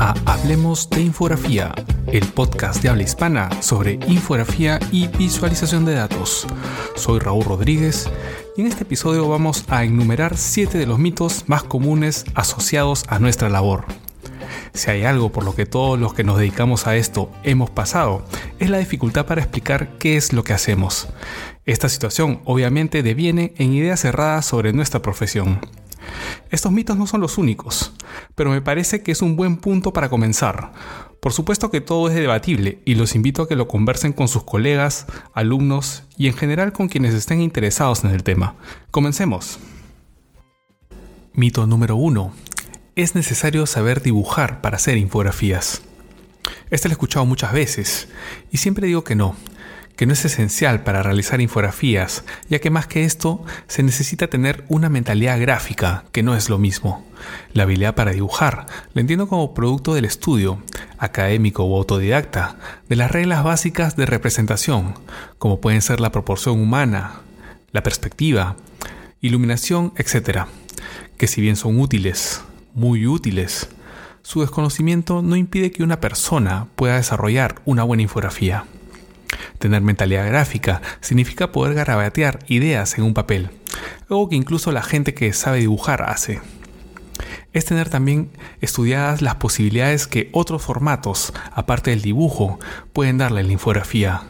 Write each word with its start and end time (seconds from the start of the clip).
a 0.00 0.12
Hablemos 0.26 0.90
de 0.90 1.02
Infografía, 1.02 1.72
el 2.08 2.26
podcast 2.26 2.82
de 2.82 2.88
habla 2.88 3.04
hispana 3.04 3.48
sobre 3.62 3.92
infografía 4.08 4.80
y 4.90 5.06
visualización 5.06 5.84
de 5.84 5.94
datos. 5.94 6.48
Soy 6.96 7.20
Raúl 7.20 7.44
Rodríguez 7.44 8.10
y 8.56 8.62
en 8.62 8.66
este 8.66 8.82
episodio 8.82 9.28
vamos 9.28 9.64
a 9.68 9.84
enumerar 9.84 10.36
7 10.36 10.78
de 10.78 10.86
los 10.86 10.98
mitos 10.98 11.44
más 11.46 11.62
comunes 11.62 12.24
asociados 12.34 13.04
a 13.06 13.20
nuestra 13.20 13.48
labor. 13.48 13.84
Si 14.74 14.90
hay 14.90 15.04
algo 15.04 15.30
por 15.30 15.44
lo 15.44 15.54
que 15.54 15.64
todos 15.64 15.96
los 15.96 16.12
que 16.12 16.24
nos 16.24 16.38
dedicamos 16.38 16.88
a 16.88 16.96
esto 16.96 17.30
hemos 17.44 17.70
pasado, 17.70 18.24
es 18.58 18.70
la 18.70 18.78
dificultad 18.78 19.26
para 19.26 19.42
explicar 19.42 19.96
qué 19.98 20.16
es 20.16 20.32
lo 20.32 20.42
que 20.42 20.54
hacemos. 20.54 21.06
Esta 21.66 21.88
situación 21.88 22.40
obviamente 22.46 23.04
deviene 23.04 23.54
en 23.58 23.72
ideas 23.74 24.00
cerradas 24.00 24.44
sobre 24.44 24.72
nuestra 24.72 25.02
profesión. 25.02 25.60
Estos 26.50 26.72
mitos 26.72 26.96
no 26.96 27.06
son 27.06 27.20
los 27.20 27.38
únicos, 27.38 27.92
pero 28.34 28.50
me 28.50 28.62
parece 28.62 29.02
que 29.02 29.12
es 29.12 29.22
un 29.22 29.36
buen 29.36 29.56
punto 29.56 29.92
para 29.92 30.08
comenzar. 30.08 30.72
Por 31.20 31.32
supuesto 31.32 31.70
que 31.70 31.80
todo 31.80 32.08
es 32.08 32.14
debatible 32.14 32.80
y 32.84 32.94
los 32.94 33.14
invito 33.14 33.42
a 33.42 33.48
que 33.48 33.56
lo 33.56 33.68
conversen 33.68 34.12
con 34.12 34.28
sus 34.28 34.44
colegas, 34.44 35.06
alumnos 35.34 36.04
y 36.16 36.28
en 36.28 36.34
general 36.34 36.72
con 36.72 36.88
quienes 36.88 37.14
estén 37.14 37.40
interesados 37.40 38.04
en 38.04 38.10
el 38.10 38.22
tema. 38.22 38.54
Comencemos. 38.90 39.58
Mito 41.32 41.66
número 41.66 41.96
1. 41.96 42.32
Es 42.96 43.14
necesario 43.14 43.66
saber 43.66 44.02
dibujar 44.02 44.60
para 44.60 44.76
hacer 44.76 44.96
infografías. 44.96 45.82
Este 46.70 46.88
lo 46.88 46.92
he 46.92 46.94
escuchado 46.94 47.26
muchas 47.26 47.52
veces 47.52 48.08
y 48.50 48.58
siempre 48.58 48.86
digo 48.86 49.04
que 49.04 49.14
no 49.14 49.34
que 49.98 50.06
no 50.06 50.12
es 50.12 50.24
esencial 50.24 50.84
para 50.84 51.02
realizar 51.02 51.40
infografías, 51.40 52.22
ya 52.48 52.60
que 52.60 52.70
más 52.70 52.86
que 52.86 53.02
esto 53.04 53.44
se 53.66 53.82
necesita 53.82 54.28
tener 54.28 54.64
una 54.68 54.88
mentalidad 54.88 55.40
gráfica, 55.40 56.04
que 56.12 56.22
no 56.22 56.36
es 56.36 56.48
lo 56.48 56.56
mismo. 56.56 57.04
La 57.52 57.64
habilidad 57.64 57.96
para 57.96 58.12
dibujar 58.12 58.66
la 58.94 59.00
entiendo 59.00 59.26
como 59.26 59.54
producto 59.54 59.94
del 59.94 60.04
estudio, 60.04 60.62
académico 60.98 61.64
o 61.64 61.76
autodidacta, 61.76 62.58
de 62.88 62.94
las 62.94 63.10
reglas 63.10 63.42
básicas 63.42 63.96
de 63.96 64.06
representación, 64.06 64.94
como 65.36 65.60
pueden 65.60 65.82
ser 65.82 65.98
la 65.98 66.12
proporción 66.12 66.60
humana, 66.60 67.14
la 67.72 67.82
perspectiva, 67.82 68.54
iluminación, 69.20 69.92
etc., 69.96 70.44
que 71.16 71.26
si 71.26 71.40
bien 71.40 71.56
son 71.56 71.80
útiles, 71.80 72.42
muy 72.72 73.08
útiles, 73.08 73.68
su 74.22 74.42
desconocimiento 74.42 75.22
no 75.22 75.34
impide 75.34 75.72
que 75.72 75.82
una 75.82 75.98
persona 75.98 76.68
pueda 76.76 76.94
desarrollar 76.94 77.60
una 77.64 77.82
buena 77.82 78.04
infografía. 78.04 78.64
Tener 79.58 79.82
mentalidad 79.82 80.26
gráfica 80.26 80.80
significa 81.00 81.52
poder 81.52 81.74
garabatear 81.74 82.40
ideas 82.46 82.96
en 82.96 83.04
un 83.04 83.14
papel, 83.14 83.50
algo 84.08 84.28
que 84.28 84.36
incluso 84.36 84.72
la 84.72 84.82
gente 84.82 85.14
que 85.14 85.32
sabe 85.32 85.58
dibujar 85.58 86.02
hace. 86.02 86.40
Es 87.52 87.64
tener 87.64 87.88
también 87.88 88.30
estudiadas 88.60 89.22
las 89.22 89.36
posibilidades 89.36 90.06
que 90.06 90.28
otros 90.32 90.62
formatos, 90.62 91.32
aparte 91.52 91.90
del 91.90 92.02
dibujo, 92.02 92.60
pueden 92.92 93.18
darle 93.18 93.40
a 93.40 93.42
la 93.42 93.52
infografía, 93.52 94.22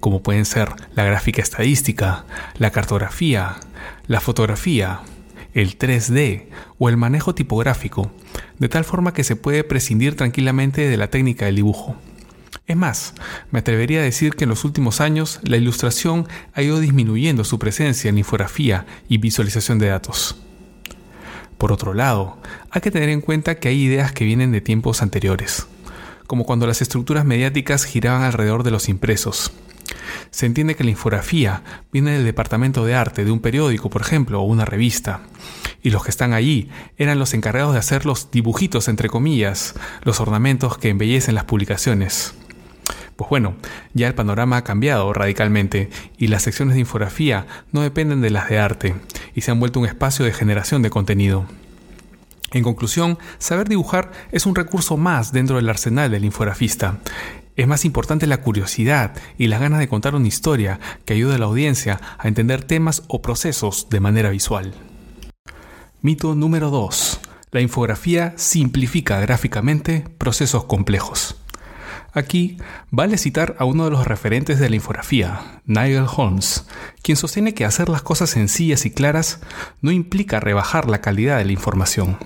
como 0.00 0.22
pueden 0.22 0.44
ser 0.44 0.70
la 0.94 1.04
gráfica 1.04 1.40
estadística, 1.40 2.24
la 2.58 2.70
cartografía, 2.70 3.56
la 4.06 4.20
fotografía, 4.20 5.00
el 5.52 5.78
3D 5.78 6.46
o 6.78 6.88
el 6.88 6.96
manejo 6.96 7.34
tipográfico, 7.34 8.10
de 8.58 8.68
tal 8.68 8.84
forma 8.84 9.12
que 9.12 9.24
se 9.24 9.36
puede 9.36 9.62
prescindir 9.62 10.16
tranquilamente 10.16 10.88
de 10.88 10.96
la 10.96 11.08
técnica 11.08 11.46
del 11.46 11.56
dibujo. 11.56 11.96
Es 12.66 12.76
más, 12.76 13.12
me 13.50 13.58
atrevería 13.58 14.00
a 14.00 14.04
decir 14.04 14.36
que 14.36 14.44
en 14.44 14.50
los 14.50 14.64
últimos 14.64 15.02
años 15.02 15.38
la 15.42 15.58
ilustración 15.58 16.26
ha 16.54 16.62
ido 16.62 16.80
disminuyendo 16.80 17.44
su 17.44 17.58
presencia 17.58 18.08
en 18.08 18.16
infografía 18.16 18.86
y 19.06 19.18
visualización 19.18 19.78
de 19.78 19.88
datos. 19.88 20.36
Por 21.58 21.72
otro 21.72 21.92
lado, 21.92 22.38
hay 22.70 22.80
que 22.80 22.90
tener 22.90 23.10
en 23.10 23.20
cuenta 23.20 23.56
que 23.56 23.68
hay 23.68 23.82
ideas 23.82 24.12
que 24.12 24.24
vienen 24.24 24.50
de 24.50 24.62
tiempos 24.62 25.02
anteriores, 25.02 25.66
como 26.26 26.44
cuando 26.44 26.66
las 26.66 26.80
estructuras 26.80 27.26
mediáticas 27.26 27.84
giraban 27.84 28.22
alrededor 28.22 28.62
de 28.62 28.70
los 28.70 28.88
impresos. 28.88 29.52
Se 30.30 30.46
entiende 30.46 30.74
que 30.74 30.84
la 30.84 30.90
infografía 30.90 31.62
viene 31.92 32.12
del 32.12 32.24
departamento 32.24 32.86
de 32.86 32.94
arte 32.94 33.26
de 33.26 33.30
un 33.30 33.40
periódico, 33.40 33.90
por 33.90 34.00
ejemplo, 34.00 34.40
o 34.40 34.44
una 34.44 34.64
revista, 34.64 35.20
y 35.82 35.90
los 35.90 36.02
que 36.02 36.10
están 36.10 36.32
allí 36.32 36.70
eran 36.96 37.18
los 37.18 37.34
encargados 37.34 37.74
de 37.74 37.78
hacer 37.78 38.06
los 38.06 38.30
dibujitos, 38.30 38.88
entre 38.88 39.10
comillas, 39.10 39.74
los 40.02 40.18
ornamentos 40.20 40.78
que 40.78 40.88
embellecen 40.88 41.34
las 41.34 41.44
publicaciones. 41.44 42.34
Pues 43.16 43.30
bueno, 43.30 43.54
ya 43.92 44.08
el 44.08 44.14
panorama 44.14 44.56
ha 44.56 44.64
cambiado 44.64 45.12
radicalmente 45.12 45.90
y 46.18 46.26
las 46.26 46.42
secciones 46.42 46.74
de 46.74 46.80
infografía 46.80 47.46
no 47.70 47.82
dependen 47.82 48.20
de 48.20 48.30
las 48.30 48.48
de 48.48 48.58
arte 48.58 48.94
y 49.34 49.42
se 49.42 49.50
han 49.50 49.60
vuelto 49.60 49.78
un 49.80 49.86
espacio 49.86 50.24
de 50.24 50.32
generación 50.32 50.82
de 50.82 50.90
contenido. 50.90 51.46
En 52.52 52.62
conclusión, 52.62 53.18
saber 53.38 53.68
dibujar 53.68 54.12
es 54.30 54.46
un 54.46 54.54
recurso 54.54 54.96
más 54.96 55.32
dentro 55.32 55.56
del 55.56 55.68
arsenal 55.68 56.10
del 56.10 56.24
infografista. 56.24 56.98
Es 57.56 57.68
más 57.68 57.84
importante 57.84 58.26
la 58.26 58.40
curiosidad 58.40 59.16
y 59.38 59.46
las 59.46 59.60
ganas 59.60 59.78
de 59.78 59.88
contar 59.88 60.14
una 60.14 60.26
historia 60.26 60.80
que 61.04 61.14
ayude 61.14 61.36
a 61.36 61.38
la 61.38 61.46
audiencia 61.46 62.00
a 62.18 62.26
entender 62.26 62.64
temas 62.64 63.04
o 63.06 63.22
procesos 63.22 63.88
de 63.90 64.00
manera 64.00 64.30
visual. 64.30 64.74
Mito 66.02 66.34
número 66.34 66.70
2. 66.70 67.20
La 67.52 67.60
infografía 67.60 68.34
simplifica 68.36 69.20
gráficamente 69.20 70.04
procesos 70.18 70.64
complejos. 70.64 71.43
Aquí 72.14 72.58
vale 72.92 73.18
citar 73.18 73.56
a 73.58 73.64
uno 73.64 73.84
de 73.84 73.90
los 73.90 74.06
referentes 74.06 74.60
de 74.60 74.70
la 74.70 74.76
infografía, 74.76 75.60
Nigel 75.66 76.06
Holmes, 76.16 76.64
quien 77.02 77.16
sostiene 77.16 77.54
que 77.54 77.64
hacer 77.64 77.88
las 77.88 78.02
cosas 78.02 78.30
sencillas 78.30 78.86
y 78.86 78.92
claras 78.92 79.40
no 79.80 79.90
implica 79.90 80.38
rebajar 80.38 80.88
la 80.88 81.00
calidad 81.00 81.38
de 81.38 81.44
la 81.44 81.52
información. 81.52 82.18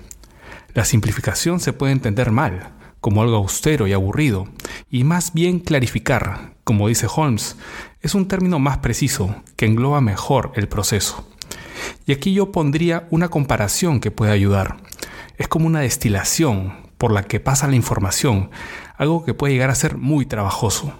La 0.74 0.84
simplificación 0.84 1.58
se 1.58 1.72
puede 1.72 1.92
entender 1.92 2.30
mal, 2.30 2.74
como 3.00 3.22
algo 3.22 3.36
austero 3.36 3.86
y 3.86 3.94
aburrido, 3.94 4.46
y 4.90 5.04
más 5.04 5.32
bien 5.32 5.58
clarificar, 5.58 6.52
como 6.64 6.88
dice 6.88 7.06
Holmes, 7.12 7.56
es 8.02 8.14
un 8.14 8.28
término 8.28 8.58
más 8.58 8.78
preciso 8.78 9.42
que 9.56 9.64
engloba 9.64 10.02
mejor 10.02 10.52
el 10.54 10.68
proceso. 10.68 11.26
Y 12.04 12.12
aquí 12.12 12.34
yo 12.34 12.52
pondría 12.52 13.06
una 13.10 13.30
comparación 13.30 14.00
que 14.00 14.10
puede 14.10 14.32
ayudar. 14.32 14.76
Es 15.38 15.48
como 15.48 15.66
una 15.66 15.80
destilación 15.80 16.88
por 16.98 17.12
la 17.12 17.22
que 17.22 17.40
pasa 17.40 17.68
la 17.68 17.76
información, 17.76 18.50
algo 18.98 19.24
que 19.24 19.32
puede 19.32 19.54
llegar 19.54 19.70
a 19.70 19.74
ser 19.74 19.96
muy 19.96 20.26
trabajoso. 20.26 20.92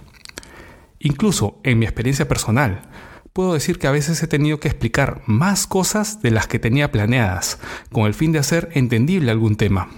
Incluso 0.98 1.60
en 1.64 1.78
mi 1.78 1.84
experiencia 1.84 2.26
personal, 2.26 2.88
puedo 3.32 3.52
decir 3.52 3.78
que 3.78 3.86
a 3.86 3.92
veces 3.92 4.22
he 4.22 4.26
tenido 4.26 4.58
que 4.58 4.68
explicar 4.68 5.22
más 5.26 5.66
cosas 5.66 6.22
de 6.22 6.30
las 6.30 6.46
que 6.46 6.58
tenía 6.58 6.90
planeadas, 6.90 7.58
con 7.92 8.06
el 8.06 8.14
fin 8.14 8.32
de 8.32 8.38
hacer 8.38 8.70
entendible 8.72 9.30
algún 9.30 9.56
tema. 9.56 9.90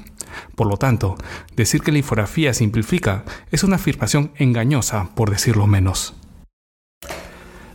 Por 0.57 0.67
lo 0.67 0.77
tanto, 0.77 1.17
decir 1.57 1.83
que 1.83 1.93
la 1.93 1.99
infografía 1.99 2.55
simplifica 2.55 3.25
es 3.51 3.65
una 3.65 3.77
afirmación 3.77 4.33
engañosa, 4.37 5.11
por 5.15 5.31
decirlo 5.31 5.67
menos. 5.67 6.15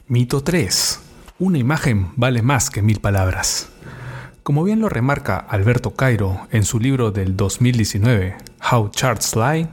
Mito 0.07 0.43
3. 0.43 0.99
Una 1.39 1.57
imagen 1.57 2.11
vale 2.15 2.41
más 2.41 2.69
que 2.69 2.81
mil 2.81 2.99
palabras. 2.99 3.69
Como 4.43 4.63
bien 4.63 4.79
lo 4.79 4.89
remarca 4.89 5.37
Alberto 5.37 5.95
Cairo 5.95 6.47
en 6.51 6.63
su 6.63 6.79
libro 6.79 7.09
del 7.09 7.35
2019, 7.35 8.37
How 8.71 8.89
Charts 8.89 9.35
Lie, 9.35 9.67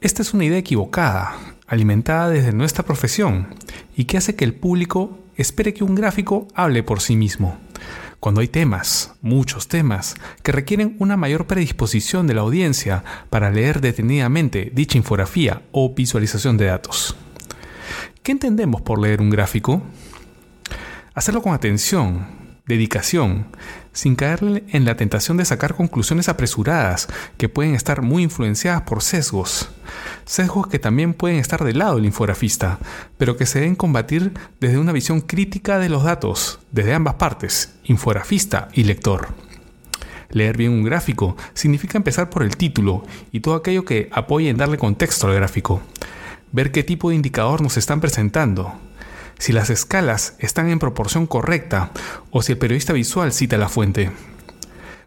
esta 0.00 0.22
es 0.22 0.32
una 0.32 0.44
idea 0.44 0.58
equivocada, 0.58 1.36
alimentada 1.66 2.30
desde 2.30 2.52
nuestra 2.52 2.84
profesión 2.84 3.54
y 3.94 4.04
que 4.04 4.16
hace 4.16 4.34
que 4.34 4.44
el 4.44 4.54
público 4.54 5.18
espere 5.36 5.74
que 5.74 5.84
un 5.84 5.94
gráfico 5.94 6.48
hable 6.54 6.82
por 6.82 7.00
sí 7.00 7.16
mismo. 7.16 7.58
Cuando 8.18 8.40
hay 8.40 8.48
temas, 8.48 9.14
muchos 9.20 9.68
temas, 9.68 10.14
que 10.42 10.52
requieren 10.52 10.96
una 10.98 11.16
mayor 11.16 11.46
predisposición 11.46 12.26
de 12.26 12.34
la 12.34 12.40
audiencia 12.40 13.04
para 13.28 13.50
leer 13.50 13.80
detenidamente 13.80 14.70
dicha 14.74 14.98
infografía 14.98 15.62
o 15.72 15.94
visualización 15.94 16.56
de 16.56 16.66
datos. 16.66 17.14
¿Qué 18.22 18.32
entendemos 18.32 18.80
por 18.82 19.00
leer 19.00 19.20
un 19.20 19.30
gráfico? 19.30 19.82
Hacerlo 21.14 21.42
con 21.42 21.52
atención, 21.52 22.39
dedicación, 22.74 23.46
sin 23.92 24.16
caerle 24.16 24.64
en 24.68 24.84
la 24.84 24.96
tentación 24.96 25.36
de 25.36 25.44
sacar 25.44 25.74
conclusiones 25.74 26.28
apresuradas 26.28 27.08
que 27.36 27.48
pueden 27.48 27.74
estar 27.74 28.02
muy 28.02 28.22
influenciadas 28.22 28.82
por 28.82 29.02
sesgos. 29.02 29.70
Sesgos 30.24 30.68
que 30.68 30.78
también 30.78 31.14
pueden 31.14 31.38
estar 31.38 31.64
del 31.64 31.78
lado 31.78 31.96
del 31.96 32.06
infografista, 32.06 32.78
pero 33.18 33.36
que 33.36 33.46
se 33.46 33.60
deben 33.60 33.76
combatir 33.76 34.32
desde 34.60 34.78
una 34.78 34.92
visión 34.92 35.20
crítica 35.20 35.78
de 35.78 35.88
los 35.88 36.04
datos, 36.04 36.60
desde 36.70 36.94
ambas 36.94 37.14
partes, 37.14 37.74
infografista 37.84 38.68
y 38.72 38.84
lector. 38.84 39.28
Leer 40.30 40.56
bien 40.56 40.72
un 40.72 40.84
gráfico 40.84 41.36
significa 41.54 41.98
empezar 41.98 42.30
por 42.30 42.44
el 42.44 42.56
título 42.56 43.04
y 43.32 43.40
todo 43.40 43.56
aquello 43.56 43.84
que 43.84 44.08
apoye 44.12 44.48
en 44.48 44.56
darle 44.56 44.78
contexto 44.78 45.26
al 45.26 45.34
gráfico. 45.34 45.82
Ver 46.52 46.70
qué 46.72 46.84
tipo 46.84 47.10
de 47.10 47.16
indicador 47.16 47.62
nos 47.62 47.76
están 47.76 48.00
presentando, 48.00 48.74
si 49.40 49.52
las 49.52 49.70
escalas 49.70 50.34
están 50.38 50.68
en 50.68 50.78
proporción 50.78 51.26
correcta 51.26 51.90
o 52.30 52.42
si 52.42 52.52
el 52.52 52.58
periodista 52.58 52.92
visual 52.92 53.32
cita 53.32 53.56
la 53.56 53.70
fuente. 53.70 54.12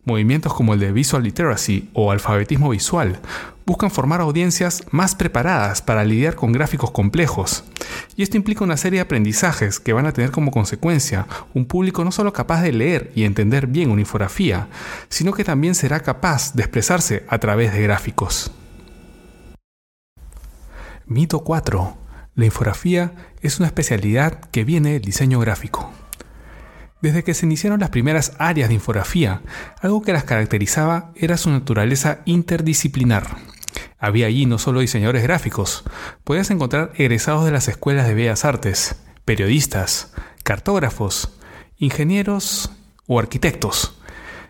Movimientos 0.05 0.53
como 0.53 0.73
el 0.73 0.81
de 0.81 0.91
Visual 0.91 1.23
Literacy 1.23 1.89
o 1.93 2.11
alfabetismo 2.11 2.69
visual 2.69 3.19
buscan 3.65 3.91
formar 3.91 4.19
audiencias 4.19 4.83
más 4.89 5.15
preparadas 5.15 5.81
para 5.81 6.03
lidiar 6.03 6.35
con 6.35 6.51
gráficos 6.51 6.91
complejos. 6.91 7.63
Y 8.17 8.23
esto 8.23 8.35
implica 8.35 8.63
una 8.63 8.75
serie 8.75 8.97
de 8.97 9.03
aprendizajes 9.03 9.79
que 9.79 9.93
van 9.93 10.07
a 10.07 10.11
tener 10.11 10.31
como 10.31 10.51
consecuencia 10.51 11.27
un 11.53 11.65
público 11.65 12.03
no 12.03 12.11
solo 12.11 12.33
capaz 12.33 12.63
de 12.63 12.73
leer 12.73 13.11
y 13.15 13.23
entender 13.23 13.67
bien 13.67 13.91
una 13.91 14.01
infografía, 14.01 14.67
sino 15.09 15.31
que 15.31 15.45
también 15.45 15.75
será 15.75 16.01
capaz 16.01 16.53
de 16.53 16.63
expresarse 16.63 17.23
a 17.29 17.37
través 17.37 17.71
de 17.71 17.83
gráficos. 17.83 18.51
Mito 21.05 21.41
4. 21.41 22.02
La 22.35 22.45
infografía 22.45 23.13
es 23.41 23.59
una 23.59 23.67
especialidad 23.67 24.39
que 24.49 24.63
viene 24.63 24.93
del 24.93 25.03
diseño 25.03 25.39
gráfico. 25.39 25.91
Desde 26.99 27.23
que 27.23 27.35
se 27.35 27.45
iniciaron 27.45 27.79
las 27.79 27.91
primeras 27.91 28.33
áreas 28.39 28.69
de 28.69 28.75
infografía, 28.75 29.43
algo 29.81 30.01
que 30.01 30.13
las 30.13 30.23
caracterizaba 30.23 31.11
era 31.15 31.37
su 31.37 31.51
naturaleza 31.51 32.21
interdisciplinar. 32.25 33.37
Había 33.99 34.25
allí 34.25 34.47
no 34.47 34.57
solo 34.57 34.79
diseñadores 34.79 35.21
gráficos, 35.21 35.83
podías 36.23 36.49
encontrar 36.49 36.91
egresados 36.95 37.45
de 37.45 37.51
las 37.51 37.67
escuelas 37.67 38.07
de 38.07 38.15
bellas 38.15 38.45
artes, 38.45 38.95
periodistas, 39.25 40.13
cartógrafos, 40.43 41.37
ingenieros 41.77 42.71
o 43.05 43.19
arquitectos. 43.19 43.99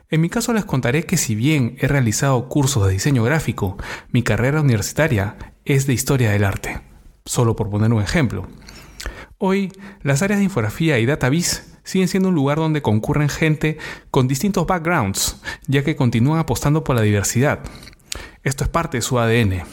En 0.10 0.22
mi 0.22 0.30
caso 0.30 0.54
les 0.54 0.64
contaré 0.64 1.06
que 1.06 1.18
si 1.18 1.36
bien 1.36 1.76
he 1.80 1.88
realizado 1.88 2.48
cursos 2.48 2.86
de 2.86 2.94
diseño 2.94 3.24
gráfico, 3.24 3.76
mi 4.10 4.24
carrera 4.24 4.62
universitaria 4.62 5.36
es 5.66 5.86
de 5.86 5.94
historia 5.94 6.32
del 6.32 6.46
arte, 6.46 6.82
solo 7.26 7.56
por 7.56 7.70
poner 7.70 7.92
un 7.94 8.02
ejemplo. 8.02 8.48
Hoy, 9.38 9.72
las 10.02 10.22
áreas 10.22 10.40
de 10.40 10.46
infografía 10.46 11.00
y 11.00 11.06
database 11.06 11.64
siguen 11.84 12.08
siendo 12.08 12.30
un 12.30 12.36
lugar 12.36 12.58
donde 12.58 12.82
concurren 12.82 13.30
gente 13.30 13.78
con 14.10 14.28
distintos 14.28 14.66
backgrounds, 14.66 15.42
ya 15.68 15.84
que 15.84 15.96
continúan 15.96 16.40
apostando 16.40 16.84
por 16.84 16.96
la 16.96 17.02
diversidad. 17.02 17.60
Esto 18.44 18.64
es 18.64 18.70
parte 18.70 18.98
de 18.98 19.02
su 19.02 19.20
ADN 19.20 19.64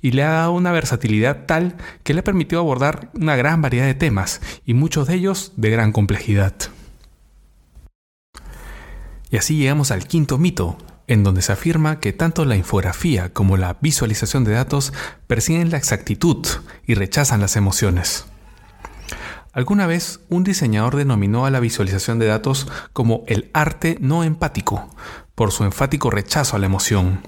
y 0.00 0.12
le 0.12 0.22
ha 0.22 0.30
dado 0.30 0.52
una 0.52 0.72
versatilidad 0.72 1.46
tal 1.46 1.76
que 2.02 2.14
le 2.14 2.20
ha 2.20 2.24
permitido 2.24 2.60
abordar 2.60 3.10
una 3.14 3.36
gran 3.36 3.62
variedad 3.62 3.86
de 3.86 3.94
temas 3.94 4.40
y 4.64 4.74
muchos 4.74 5.06
de 5.06 5.14
ellos 5.14 5.52
de 5.56 5.70
gran 5.70 5.92
complejidad. 5.92 6.54
Y 9.30 9.36
así 9.36 9.56
llegamos 9.56 9.90
al 9.90 10.06
quinto 10.06 10.38
mito, 10.38 10.78
en 11.08 11.24
donde 11.24 11.42
se 11.42 11.52
afirma 11.52 11.98
que 11.98 12.12
tanto 12.12 12.44
la 12.44 12.56
infografía 12.56 13.32
como 13.32 13.56
la 13.56 13.78
visualización 13.80 14.44
de 14.44 14.52
datos 14.52 14.92
persiguen 15.26 15.70
la 15.70 15.78
exactitud 15.78 16.46
y 16.86 16.94
rechazan 16.94 17.40
las 17.40 17.56
emociones. 17.56 18.26
Alguna 19.52 19.86
vez 19.86 20.20
un 20.28 20.44
diseñador 20.44 20.94
denominó 20.94 21.46
a 21.46 21.50
la 21.50 21.58
visualización 21.58 22.18
de 22.18 22.26
datos 22.26 22.68
como 22.92 23.24
el 23.26 23.50
arte 23.54 23.96
no 24.00 24.22
empático, 24.22 24.94
por 25.34 25.50
su 25.50 25.64
enfático 25.64 26.10
rechazo 26.10 26.54
a 26.54 26.58
la 26.58 26.66
emoción. 26.66 27.22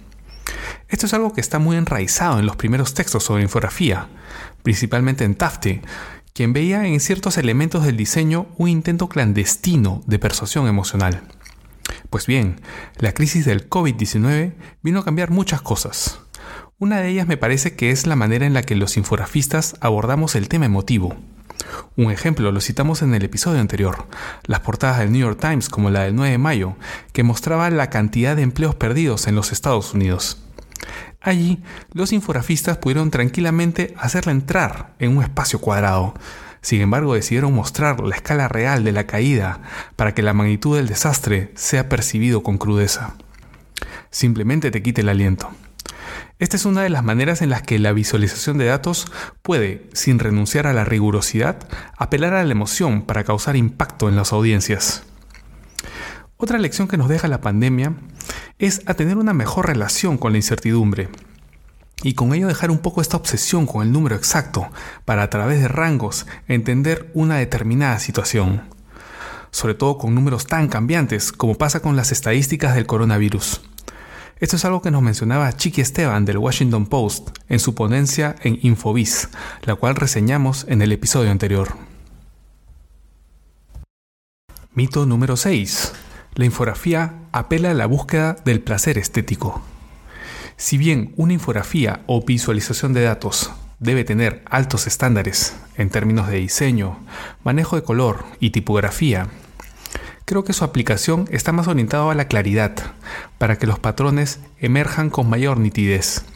Esto 0.88 1.06
es 1.06 1.14
algo 1.14 1.32
que 1.32 1.40
está 1.40 1.58
muy 1.58 1.76
enraizado 1.76 2.38
en 2.38 2.46
los 2.46 2.56
primeros 2.56 2.94
textos 2.94 3.24
sobre 3.24 3.42
infografía, 3.42 4.08
principalmente 4.62 5.24
en 5.24 5.34
Tafte, 5.34 5.82
quien 6.34 6.52
veía 6.52 6.86
en 6.86 7.00
ciertos 7.00 7.38
elementos 7.38 7.84
del 7.84 7.96
diseño 7.96 8.46
un 8.58 8.68
intento 8.68 9.08
clandestino 9.08 10.02
de 10.06 10.18
persuasión 10.18 10.68
emocional. 10.68 11.22
Pues 12.10 12.26
bien, 12.26 12.60
la 12.98 13.12
crisis 13.12 13.44
del 13.44 13.70
COVID-19 13.70 14.54
vino 14.82 14.98
a 14.98 15.04
cambiar 15.04 15.30
muchas 15.30 15.62
cosas. 15.62 16.20
Una 16.80 17.00
de 17.00 17.08
ellas 17.08 17.28
me 17.28 17.36
parece 17.36 17.76
que 17.76 17.92
es 17.92 18.06
la 18.06 18.16
manera 18.16 18.46
en 18.46 18.52
la 18.52 18.62
que 18.62 18.74
los 18.74 18.96
infografistas 18.96 19.76
abordamos 19.80 20.34
el 20.34 20.48
tema 20.48 20.66
emotivo. 20.66 21.14
Un 21.96 22.10
ejemplo 22.10 22.50
lo 22.50 22.60
citamos 22.60 23.02
en 23.02 23.14
el 23.14 23.22
episodio 23.22 23.60
anterior, 23.60 24.08
las 24.44 24.60
portadas 24.60 24.98
del 24.98 25.12
New 25.12 25.20
York 25.20 25.38
Times 25.40 25.68
como 25.68 25.90
la 25.90 26.02
del 26.02 26.16
9 26.16 26.32
de 26.32 26.38
mayo, 26.38 26.74
que 27.12 27.22
mostraba 27.22 27.70
la 27.70 27.90
cantidad 27.90 28.34
de 28.34 28.42
empleos 28.42 28.74
perdidos 28.74 29.28
en 29.28 29.36
los 29.36 29.52
Estados 29.52 29.94
Unidos. 29.94 30.42
Allí, 31.20 31.62
los 31.92 32.12
infografistas 32.12 32.78
pudieron 32.78 33.10
tranquilamente 33.12 33.94
hacerla 33.98 34.32
entrar 34.32 34.94
en 34.98 35.16
un 35.16 35.22
espacio 35.22 35.60
cuadrado. 35.60 36.14
Sin 36.62 36.80
embargo, 36.80 37.14
decidieron 37.14 37.54
mostrar 37.54 38.00
la 38.00 38.14
escala 38.14 38.48
real 38.48 38.84
de 38.84 38.92
la 38.92 39.06
caída 39.06 39.60
para 39.96 40.14
que 40.14 40.22
la 40.22 40.34
magnitud 40.34 40.76
del 40.76 40.88
desastre 40.88 41.52
sea 41.54 41.88
percibido 41.88 42.42
con 42.42 42.58
crudeza. 42.58 43.14
Simplemente 44.10 44.70
te 44.70 44.82
quite 44.82 45.00
el 45.00 45.08
aliento. 45.08 45.50
Esta 46.38 46.56
es 46.56 46.64
una 46.64 46.82
de 46.82 46.90
las 46.90 47.04
maneras 47.04 47.42
en 47.42 47.50
las 47.50 47.62
que 47.62 47.78
la 47.78 47.92
visualización 47.92 48.58
de 48.58 48.66
datos 48.66 49.10
puede, 49.42 49.88
sin 49.92 50.18
renunciar 50.18 50.66
a 50.66 50.72
la 50.72 50.84
rigurosidad, 50.84 51.68
apelar 51.96 52.34
a 52.34 52.44
la 52.44 52.52
emoción 52.52 53.02
para 53.02 53.24
causar 53.24 53.56
impacto 53.56 54.08
en 54.08 54.16
las 54.16 54.32
audiencias. 54.32 55.04
Otra 56.36 56.58
lección 56.58 56.88
que 56.88 56.96
nos 56.96 57.08
deja 57.08 57.28
la 57.28 57.42
pandemia 57.42 57.92
es 58.58 58.82
a 58.86 58.94
tener 58.94 59.18
una 59.18 59.34
mejor 59.34 59.66
relación 59.66 60.16
con 60.16 60.32
la 60.32 60.38
incertidumbre 60.38 61.08
y 62.02 62.14
con 62.14 62.32
ello 62.34 62.48
dejar 62.48 62.70
un 62.70 62.78
poco 62.78 63.00
esta 63.00 63.16
obsesión 63.16 63.66
con 63.66 63.82
el 63.82 63.92
número 63.92 64.16
exacto 64.16 64.68
para 65.04 65.22
a 65.22 65.30
través 65.30 65.60
de 65.60 65.68
rangos 65.68 66.26
entender 66.48 67.10
una 67.14 67.36
determinada 67.36 67.98
situación, 67.98 68.62
sobre 69.50 69.74
todo 69.74 69.98
con 69.98 70.14
números 70.14 70.46
tan 70.46 70.68
cambiantes 70.68 71.32
como 71.32 71.56
pasa 71.56 71.80
con 71.80 71.96
las 71.96 72.12
estadísticas 72.12 72.74
del 72.74 72.86
coronavirus. 72.86 73.62
Esto 74.38 74.56
es 74.56 74.64
algo 74.64 74.80
que 74.80 74.90
nos 74.90 75.02
mencionaba 75.02 75.52
Chiqui 75.52 75.82
Esteban 75.82 76.24
del 76.24 76.38
Washington 76.38 76.86
Post 76.86 77.28
en 77.48 77.58
su 77.58 77.74
ponencia 77.74 78.36
en 78.42 78.58
Infobiz, 78.62 79.28
la 79.64 79.74
cual 79.74 79.96
reseñamos 79.96 80.64
en 80.68 80.80
el 80.80 80.92
episodio 80.92 81.30
anterior. 81.30 81.76
Mito 84.72 85.04
número 85.04 85.36
6. 85.36 85.92
La 86.36 86.46
infografía 86.46 87.16
apela 87.32 87.72
a 87.72 87.74
la 87.74 87.84
búsqueda 87.84 88.36
del 88.44 88.62
placer 88.62 88.96
estético. 88.96 89.62
Si 90.60 90.76
bien 90.76 91.14
una 91.16 91.32
infografía 91.32 92.02
o 92.06 92.22
visualización 92.22 92.92
de 92.92 93.00
datos 93.00 93.50
debe 93.78 94.04
tener 94.04 94.42
altos 94.44 94.86
estándares 94.86 95.56
en 95.78 95.88
términos 95.88 96.28
de 96.28 96.36
diseño, 96.36 96.98
manejo 97.42 97.76
de 97.76 97.82
color 97.82 98.26
y 98.40 98.50
tipografía, 98.50 99.28
creo 100.26 100.44
que 100.44 100.52
su 100.52 100.62
aplicación 100.62 101.26
está 101.30 101.52
más 101.52 101.66
orientada 101.66 102.12
a 102.12 102.14
la 102.14 102.28
claridad, 102.28 102.74
para 103.38 103.56
que 103.56 103.66
los 103.66 103.78
patrones 103.78 104.40
emerjan 104.58 105.08
con 105.08 105.30
mayor 105.30 105.58
nitidez. 105.58 106.26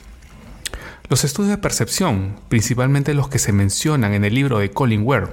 Los 1.10 1.22
estudios 1.24 1.50
de 1.50 1.58
percepción, 1.58 2.36
principalmente 2.48 3.12
los 3.12 3.28
que 3.28 3.38
se 3.38 3.52
mencionan 3.52 4.14
en 4.14 4.24
el 4.24 4.34
libro 4.34 4.58
de 4.58 4.70
Colin 4.70 5.02
Ware 5.02 5.28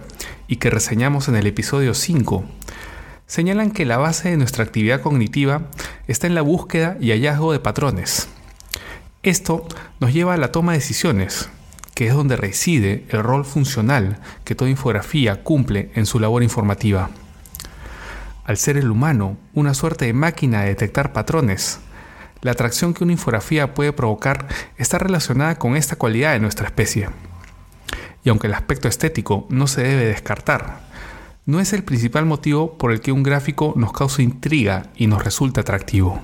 y 0.50 0.58
que 0.58 0.70
reseñamos 0.70 1.30
en 1.30 1.38
el 1.38 1.48
episodio 1.48 1.94
5, 1.94 2.44
señalan 3.26 3.72
que 3.72 3.86
la 3.86 3.98
base 3.98 4.32
de 4.32 4.38
nuestra 4.38 4.66
actividad 4.66 5.00
cognitiva 5.00 5.62
está 6.10 6.28
en 6.28 6.36
la 6.36 6.42
búsqueda 6.42 6.98
y 7.00 7.12
hallazgo 7.12 7.54
de 7.54 7.62
patrones. 7.62 8.28
Esto 9.24 9.68
nos 10.00 10.14
lleva 10.14 10.34
a 10.34 10.38
la 10.38 10.52
toma 10.52 10.72
de 10.72 10.80
decisiones, 10.80 11.50
que 11.94 12.08
es 12.08 12.14
donde 12.14 12.38
reside 12.38 13.06
el 13.10 13.24
rol 13.24 13.46
funcional 13.46 14.20
que 14.44 14.56
toda 14.56 14.70
infografía 14.70 15.44
cumple 15.44 15.92
en 15.96 16.06
su 16.06 16.20
labor 16.20 16.44
informativa 16.44 17.10
al 18.52 18.58
ser 18.58 18.78
el 18.78 18.92
humano 18.92 19.38
una 19.54 19.74
suerte 19.74 20.06
de 20.06 20.14
máquina 20.14 20.62
de 20.62 20.70
detectar 20.70 21.14
patrones. 21.14 21.80
La 22.42 22.52
atracción 22.52 22.94
que 22.94 23.04
una 23.04 23.14
infografía 23.14 23.74
puede 23.74 23.94
provocar 23.94 24.48
está 24.78 24.98
relacionada 24.98 25.58
con 25.58 25.76
esta 25.76 25.96
cualidad 25.96 26.34
de 26.34 26.40
nuestra 26.40 26.66
especie. 26.66 27.10
Y 28.24 28.30
aunque 28.30 28.48
el 28.48 28.54
aspecto 28.54 28.88
estético 28.88 29.46
no 29.50 29.68
se 29.68 29.84
debe 29.84 30.06
descartar, 30.06 30.82
no 31.46 31.60
es 31.60 31.74
el 31.74 31.84
principal 31.84 32.26
motivo 32.26 32.78
por 32.78 32.92
el 32.92 33.02
que 33.02 33.12
un 33.12 33.24
gráfico 33.24 33.74
nos 33.76 33.94
causa 33.94 34.22
intriga 34.22 34.88
y 34.96 35.08
nos 35.08 35.24
resulta 35.24 35.62
atractivo. 35.62 36.22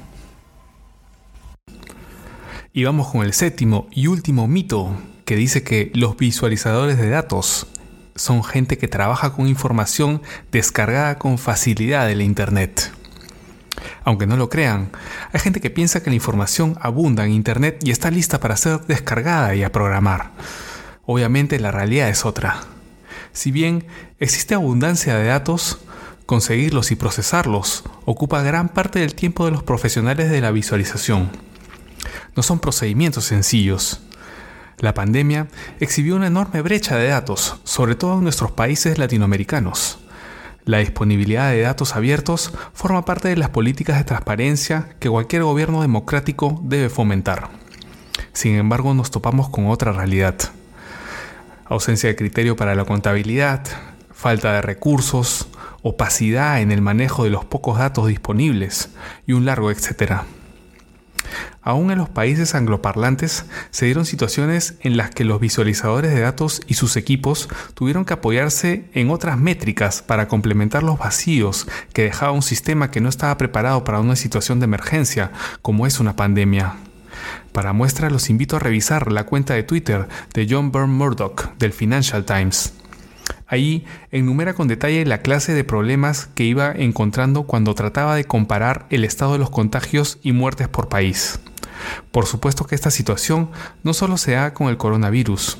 Y 2.77 2.83
vamos 2.83 3.07
con 3.07 3.25
el 3.25 3.33
séptimo 3.33 3.87
y 3.89 4.05
último 4.05 4.47
mito 4.47 4.95
que 5.25 5.35
dice 5.35 5.63
que 5.63 5.91
los 5.95 6.15
visualizadores 6.15 6.99
de 6.99 7.09
datos 7.09 7.65
son 8.13 8.43
gente 8.43 8.77
que 8.77 8.87
trabaja 8.87 9.33
con 9.33 9.47
información 9.47 10.21
descargada 10.51 11.17
con 11.17 11.39
facilidad 11.39 12.05
de 12.05 12.23
Internet. 12.23 12.91
Aunque 14.03 14.27
no 14.27 14.37
lo 14.37 14.51
crean, 14.51 14.91
hay 15.33 15.39
gente 15.39 15.59
que 15.59 15.71
piensa 15.71 16.03
que 16.03 16.11
la 16.11 16.17
información 16.17 16.77
abunda 16.79 17.25
en 17.25 17.31
Internet 17.31 17.79
y 17.83 17.89
está 17.89 18.11
lista 18.11 18.39
para 18.39 18.55
ser 18.55 18.81
descargada 18.81 19.55
y 19.55 19.63
a 19.63 19.71
programar. 19.71 20.33
Obviamente 21.07 21.59
la 21.59 21.71
realidad 21.71 22.09
es 22.09 22.25
otra. 22.25 22.59
Si 23.33 23.49
bien 23.49 23.87
existe 24.19 24.53
abundancia 24.53 25.15
de 25.15 25.25
datos, 25.25 25.79
conseguirlos 26.27 26.91
y 26.91 26.95
procesarlos 26.95 27.85
ocupa 28.05 28.43
gran 28.43 28.69
parte 28.69 28.99
del 28.99 29.15
tiempo 29.15 29.45
de 29.45 29.51
los 29.51 29.63
profesionales 29.63 30.29
de 30.29 30.41
la 30.41 30.51
visualización. 30.51 31.46
No 32.37 32.43
son 32.43 32.59
procedimientos 32.59 33.25
sencillos. 33.25 33.99
La 34.77 34.93
pandemia 34.93 35.47
exhibió 35.79 36.15
una 36.15 36.27
enorme 36.27 36.61
brecha 36.61 36.95
de 36.95 37.07
datos, 37.07 37.59
sobre 37.63 37.95
todo 37.95 38.19
en 38.19 38.23
nuestros 38.23 38.51
países 38.51 38.99
latinoamericanos. 38.99 39.97
La 40.63 40.77
disponibilidad 40.77 41.49
de 41.49 41.61
datos 41.61 41.95
abiertos 41.95 42.53
forma 42.73 43.05
parte 43.05 43.27
de 43.29 43.37
las 43.37 43.49
políticas 43.49 43.97
de 43.97 44.03
transparencia 44.03 44.89
que 44.99 45.09
cualquier 45.09 45.41
gobierno 45.41 45.81
democrático 45.81 46.61
debe 46.63 46.89
fomentar. 46.89 47.49
Sin 48.33 48.53
embargo, 48.53 48.93
nos 48.93 49.09
topamos 49.09 49.49
con 49.49 49.65
otra 49.65 49.91
realidad. 49.91 50.35
Ausencia 51.65 52.07
de 52.07 52.15
criterio 52.15 52.55
para 52.55 52.75
la 52.75 52.85
contabilidad, 52.85 53.63
falta 54.13 54.53
de 54.53 54.61
recursos, 54.61 55.47
opacidad 55.81 56.61
en 56.61 56.71
el 56.71 56.81
manejo 56.81 57.23
de 57.23 57.31
los 57.31 57.45
pocos 57.45 57.79
datos 57.79 58.07
disponibles 58.07 58.89
y 59.25 59.33
un 59.33 59.45
largo 59.45 59.71
etcétera. 59.71 60.25
Aún 61.61 61.91
en 61.91 61.97
los 61.97 62.09
países 62.09 62.55
angloparlantes 62.55 63.45
se 63.71 63.85
dieron 63.85 64.05
situaciones 64.05 64.75
en 64.81 64.97
las 64.97 65.09
que 65.09 65.25
los 65.25 65.39
visualizadores 65.39 66.13
de 66.13 66.21
datos 66.21 66.61
y 66.67 66.75
sus 66.75 66.95
equipos 66.95 67.49
tuvieron 67.73 68.05
que 68.05 68.13
apoyarse 68.13 68.89
en 68.93 69.09
otras 69.09 69.37
métricas 69.37 70.01
para 70.01 70.27
complementar 70.27 70.83
los 70.83 70.97
vacíos 70.97 71.67
que 71.93 72.03
dejaba 72.03 72.31
un 72.31 72.41
sistema 72.41 72.91
que 72.91 73.01
no 73.01 73.09
estaba 73.09 73.37
preparado 73.37 73.83
para 73.83 73.99
una 73.99 74.15
situación 74.15 74.59
de 74.59 74.65
emergencia 74.65 75.31
como 75.61 75.87
es 75.87 75.99
una 75.99 76.15
pandemia. 76.15 76.75
Para 77.51 77.73
muestra 77.73 78.09
los 78.09 78.29
invito 78.29 78.55
a 78.55 78.59
revisar 78.59 79.11
la 79.11 79.25
cuenta 79.25 79.53
de 79.53 79.63
Twitter 79.63 80.07
de 80.33 80.47
John 80.49 80.71
Byrne 80.71 80.93
Murdoch 80.93 81.55
del 81.57 81.73
Financial 81.73 82.23
Times. 82.23 82.73
Ahí 83.47 83.85
enumera 84.11 84.53
con 84.53 84.67
detalle 84.67 85.05
la 85.05 85.21
clase 85.21 85.53
de 85.53 85.63
problemas 85.63 86.27
que 86.35 86.43
iba 86.43 86.71
encontrando 86.71 87.43
cuando 87.43 87.75
trataba 87.75 88.15
de 88.15 88.25
comparar 88.25 88.85
el 88.89 89.05
estado 89.05 89.33
de 89.33 89.39
los 89.39 89.49
contagios 89.49 90.19
y 90.21 90.33
muertes 90.33 90.67
por 90.67 90.89
país. 90.89 91.39
Por 92.11 92.25
supuesto 92.25 92.65
que 92.65 92.75
esta 92.75 92.91
situación 92.91 93.49
no 93.83 93.93
solo 93.93 94.17
se 94.17 94.33
da 94.33 94.53
con 94.53 94.67
el 94.67 94.77
coronavirus. 94.77 95.59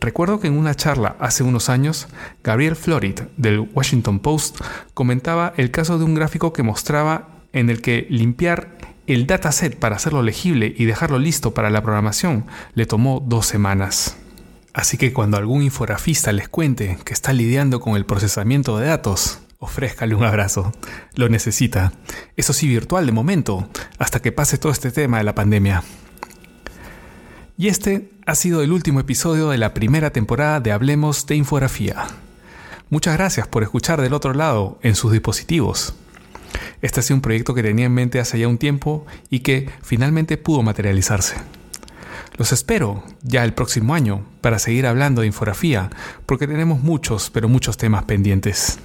Recuerdo 0.00 0.40
que 0.40 0.48
en 0.48 0.58
una 0.58 0.74
charla 0.74 1.16
hace 1.20 1.42
unos 1.42 1.68
años, 1.68 2.08
Gabriel 2.42 2.76
Florid 2.76 3.20
del 3.36 3.60
Washington 3.60 4.18
Post 4.18 4.60
comentaba 4.92 5.54
el 5.56 5.70
caso 5.70 5.98
de 5.98 6.04
un 6.04 6.14
gráfico 6.14 6.52
que 6.52 6.62
mostraba 6.62 7.28
en 7.52 7.70
el 7.70 7.80
que 7.80 8.06
limpiar 8.10 8.76
el 9.06 9.26
dataset 9.26 9.78
para 9.78 9.96
hacerlo 9.96 10.22
legible 10.22 10.74
y 10.76 10.84
dejarlo 10.84 11.18
listo 11.18 11.54
para 11.54 11.70
la 11.70 11.82
programación 11.82 12.46
le 12.74 12.86
tomó 12.86 13.24
dos 13.24 13.46
semanas. 13.46 14.16
Así 14.76 14.98
que 14.98 15.14
cuando 15.14 15.38
algún 15.38 15.62
infografista 15.62 16.32
les 16.32 16.50
cuente 16.50 16.98
que 17.02 17.14
está 17.14 17.32
lidiando 17.32 17.80
con 17.80 17.96
el 17.96 18.04
procesamiento 18.04 18.76
de 18.76 18.88
datos, 18.88 19.38
ofrézcale 19.58 20.14
un 20.14 20.22
abrazo. 20.22 20.70
Lo 21.14 21.30
necesita. 21.30 21.94
Eso 22.36 22.52
sí, 22.52 22.68
virtual 22.68 23.06
de 23.06 23.12
momento, 23.12 23.70
hasta 23.98 24.20
que 24.20 24.32
pase 24.32 24.58
todo 24.58 24.70
este 24.70 24.90
tema 24.90 25.16
de 25.16 25.24
la 25.24 25.34
pandemia. 25.34 25.82
Y 27.56 27.68
este 27.68 28.10
ha 28.26 28.34
sido 28.34 28.60
el 28.60 28.70
último 28.70 29.00
episodio 29.00 29.48
de 29.48 29.56
la 29.56 29.72
primera 29.72 30.10
temporada 30.10 30.60
de 30.60 30.72
Hablemos 30.72 31.24
de 31.24 31.36
Infografía. 31.36 32.08
Muchas 32.90 33.16
gracias 33.16 33.48
por 33.48 33.62
escuchar 33.62 34.02
del 34.02 34.12
otro 34.12 34.34
lado 34.34 34.78
en 34.82 34.94
sus 34.94 35.10
dispositivos. 35.10 35.94
Este 36.82 37.00
ha 37.00 37.02
sido 37.02 37.16
un 37.16 37.22
proyecto 37.22 37.54
que 37.54 37.62
tenía 37.62 37.86
en 37.86 37.94
mente 37.94 38.20
hace 38.20 38.38
ya 38.38 38.46
un 38.46 38.58
tiempo 38.58 39.06
y 39.30 39.40
que 39.40 39.70
finalmente 39.80 40.36
pudo 40.36 40.62
materializarse. 40.62 41.36
Los 42.38 42.52
espero 42.52 43.02
ya 43.22 43.44
el 43.44 43.54
próximo 43.54 43.94
año 43.94 44.26
para 44.42 44.58
seguir 44.58 44.86
hablando 44.86 45.22
de 45.22 45.28
infografía, 45.28 45.88
porque 46.26 46.46
tenemos 46.46 46.80
muchos, 46.80 47.30
pero 47.30 47.48
muchos 47.48 47.78
temas 47.78 48.04
pendientes. 48.04 48.78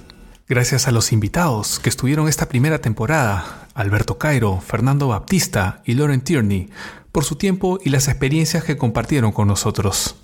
Gracias 0.48 0.88
a 0.88 0.90
los 0.90 1.12
invitados 1.12 1.78
que 1.78 1.90
estuvieron 1.90 2.28
esta 2.28 2.48
primera 2.48 2.80
temporada, 2.80 3.68
Alberto 3.74 4.16
Cairo, 4.16 4.60
Fernando 4.60 5.08
Baptista 5.08 5.82
y 5.84 5.94
Lauren 5.94 6.22
Tierney, 6.22 6.70
por 7.12 7.24
su 7.24 7.36
tiempo 7.36 7.78
y 7.84 7.90
las 7.90 8.08
experiencias 8.08 8.64
que 8.64 8.78
compartieron 8.78 9.32
con 9.32 9.48
nosotros. 9.48 10.16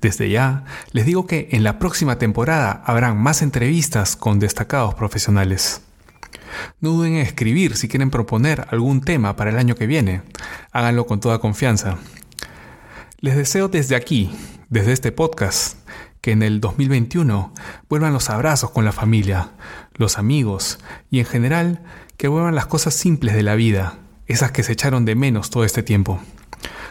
Desde 0.00 0.30
ya, 0.30 0.64
les 0.92 1.06
digo 1.06 1.26
que 1.26 1.48
en 1.50 1.64
la 1.64 1.80
próxima 1.80 2.18
temporada 2.18 2.82
habrán 2.86 3.18
más 3.18 3.42
entrevistas 3.42 4.14
con 4.14 4.38
destacados 4.38 4.94
profesionales. 4.94 5.82
No 6.80 6.90
duden 6.90 7.14
en 7.14 7.26
escribir 7.26 7.76
si 7.76 7.88
quieren 7.88 8.10
proponer 8.10 8.66
algún 8.70 9.00
tema 9.00 9.34
para 9.34 9.50
el 9.50 9.58
año 9.58 9.74
que 9.74 9.88
viene. 9.88 10.22
Háganlo 10.70 11.06
con 11.06 11.18
toda 11.18 11.40
confianza. 11.40 11.98
Les 13.20 13.34
deseo 13.34 13.66
desde 13.66 13.96
aquí, 13.96 14.30
desde 14.68 14.92
este 14.92 15.10
podcast, 15.10 15.76
que 16.20 16.30
en 16.30 16.40
el 16.44 16.60
2021 16.60 17.52
vuelvan 17.88 18.12
los 18.12 18.30
abrazos 18.30 18.70
con 18.70 18.84
la 18.84 18.92
familia, 18.92 19.50
los 19.94 20.18
amigos 20.18 20.78
y 21.10 21.18
en 21.18 21.24
general 21.24 21.82
que 22.16 22.28
vuelvan 22.28 22.54
las 22.54 22.66
cosas 22.66 22.94
simples 22.94 23.34
de 23.34 23.42
la 23.42 23.56
vida, 23.56 23.98
esas 24.28 24.52
que 24.52 24.62
se 24.62 24.70
echaron 24.70 25.04
de 25.04 25.16
menos 25.16 25.50
todo 25.50 25.64
este 25.64 25.82
tiempo. 25.82 26.20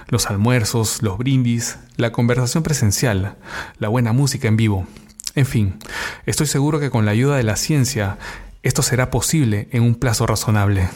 Los 0.10 0.26
almuerzos, 0.26 1.02
los 1.02 1.18
brindis, 1.18 1.78
la 1.96 2.12
conversación 2.12 2.62
presencial, 2.62 3.38
la 3.80 3.88
buena 3.88 4.12
música 4.12 4.50
en 4.50 4.58
vivo. 4.58 4.86
En 5.34 5.46
fin, 5.46 5.80
estoy 6.26 6.48
seguro 6.48 6.82
que 6.82 6.90
con 6.90 7.06
la 7.06 7.12
ayuda 7.12 7.38
de 7.38 7.44
la 7.44 7.56
ciencia 7.56 8.18
esto 8.64 8.82
será 8.82 9.12
posible 9.12 9.70
en 9.72 9.82
un 9.82 9.96
plazo 9.96 10.28
razonable. 10.28 10.90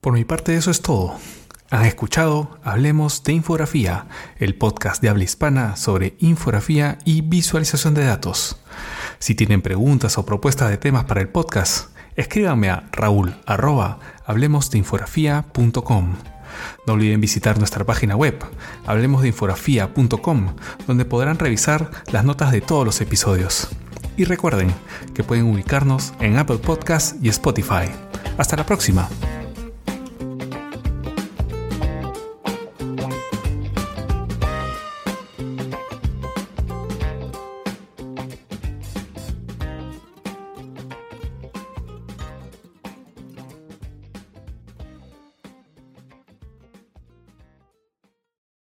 Por 0.00 0.12
mi 0.12 0.24
parte 0.24 0.54
eso 0.54 0.70
es 0.70 0.82
todo. 0.82 1.18
Han 1.70 1.84
escuchado 1.84 2.58
Hablemos 2.62 3.24
de 3.24 3.32
Infografía, 3.32 4.06
el 4.38 4.54
podcast 4.54 5.02
de 5.02 5.08
habla 5.08 5.24
hispana 5.24 5.74
sobre 5.74 6.14
infografía 6.20 6.98
y 7.04 7.22
visualización 7.22 7.92
de 7.94 8.04
datos. 8.04 8.60
Si 9.18 9.34
tienen 9.34 9.62
preguntas 9.62 10.16
o 10.16 10.24
propuestas 10.24 10.70
de 10.70 10.76
temas 10.76 11.06
para 11.06 11.20
el 11.20 11.28
podcast, 11.28 11.90
escríbanme 12.14 12.70
a 12.70 12.88
raúl 12.92 13.34
No 16.86 16.92
olviden 16.92 17.20
visitar 17.20 17.58
nuestra 17.58 17.84
página 17.84 18.14
web, 18.14 18.38
hablemosdeinfografía.com, 18.86 20.54
donde 20.86 21.04
podrán 21.04 21.38
revisar 21.38 21.90
las 22.12 22.24
notas 22.24 22.52
de 22.52 22.60
todos 22.60 22.86
los 22.86 23.00
episodios. 23.00 23.68
Y 24.16 24.24
recuerden 24.24 24.72
que 25.14 25.24
pueden 25.24 25.46
ubicarnos 25.46 26.14
en 26.20 26.38
Apple 26.38 26.58
Podcasts 26.58 27.16
y 27.20 27.28
Spotify. 27.28 27.90
Hasta 28.38 28.56
la 28.56 28.64
próxima. 28.64 29.08